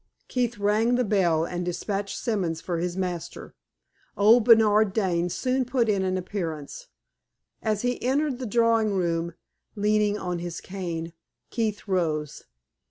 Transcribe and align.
Keith 0.27 0.57
rang 0.57 0.95
the 0.95 1.03
bell 1.03 1.45
and 1.45 1.63
dispatched 1.63 2.17
Simons 2.17 2.59
for 2.59 2.79
his 2.79 2.97
master. 2.97 3.53
Old 4.17 4.45
Bernard 4.45 4.93
Dane 4.93 5.29
soon 5.29 5.63
put 5.63 5.87
in 5.87 6.01
an 6.03 6.17
appearance. 6.17 6.87
As 7.61 7.83
he 7.83 8.01
entered 8.01 8.39
the 8.39 8.47
drawing 8.47 8.95
room 8.95 9.35
leaning 9.75 10.17
on 10.17 10.39
his 10.39 10.59
cane, 10.59 11.13
Keith 11.51 11.87
rose. 11.87 12.45